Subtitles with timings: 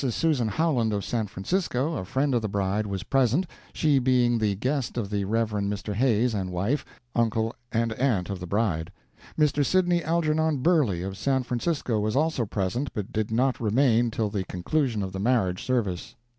[0.09, 4.55] Susan Howland, of San Francisco, a friend of the bride, was present, she being the
[4.55, 5.51] guest of the Rev.
[5.51, 5.93] Mr.
[5.93, 6.83] Hays and wife,
[7.15, 8.91] uncle and aunt of the bride.
[9.37, 9.63] Mr.
[9.63, 14.43] Sidney Algernon Burley, of San Francisco, was also present but did not remain till the
[14.45, 16.15] conclusion of the marriage service.